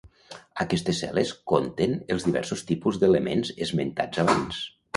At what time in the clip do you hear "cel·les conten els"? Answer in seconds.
1.03-2.27